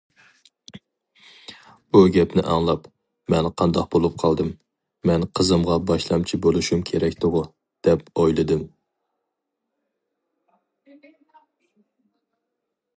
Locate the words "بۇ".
1.95-1.99